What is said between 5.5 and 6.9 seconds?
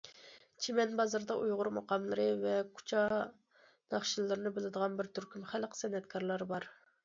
خەلق سەنئەتكارلىرى بار.